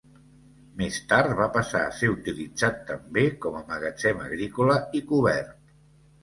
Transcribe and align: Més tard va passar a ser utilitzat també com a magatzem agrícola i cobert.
Més 0.77 0.95
tard 1.11 1.35
va 1.39 1.45
passar 1.57 1.81
a 1.89 1.91
ser 1.97 2.09
utilitzat 2.13 2.79
també 2.87 3.27
com 3.45 3.59
a 3.61 3.63
magatzem 3.69 4.25
agrícola 4.25 4.79
i 5.01 5.05
cobert. 5.13 5.55